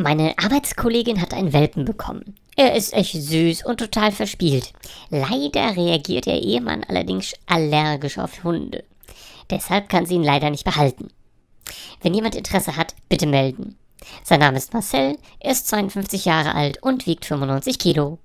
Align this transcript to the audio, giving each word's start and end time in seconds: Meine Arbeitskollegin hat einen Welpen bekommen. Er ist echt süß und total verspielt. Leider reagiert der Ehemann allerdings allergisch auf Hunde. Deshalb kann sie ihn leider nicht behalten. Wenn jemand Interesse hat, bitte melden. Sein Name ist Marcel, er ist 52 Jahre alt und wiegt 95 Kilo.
Meine 0.00 0.32
Arbeitskollegin 0.38 1.20
hat 1.20 1.34
einen 1.34 1.52
Welpen 1.52 1.84
bekommen. 1.84 2.34
Er 2.56 2.74
ist 2.74 2.94
echt 2.94 3.12
süß 3.12 3.66
und 3.66 3.76
total 3.76 4.12
verspielt. 4.12 4.72
Leider 5.10 5.76
reagiert 5.76 6.24
der 6.24 6.40
Ehemann 6.40 6.84
allerdings 6.84 7.34
allergisch 7.44 8.16
auf 8.16 8.42
Hunde. 8.42 8.84
Deshalb 9.50 9.90
kann 9.90 10.06
sie 10.06 10.14
ihn 10.14 10.22
leider 10.22 10.48
nicht 10.48 10.64
behalten. 10.64 11.08
Wenn 12.00 12.14
jemand 12.14 12.34
Interesse 12.34 12.76
hat, 12.76 12.94
bitte 13.10 13.26
melden. 13.26 13.76
Sein 14.24 14.40
Name 14.40 14.56
ist 14.56 14.72
Marcel, 14.72 15.18
er 15.38 15.52
ist 15.52 15.68
52 15.68 16.24
Jahre 16.24 16.54
alt 16.54 16.82
und 16.82 17.04
wiegt 17.06 17.26
95 17.26 17.78
Kilo. 17.78 18.18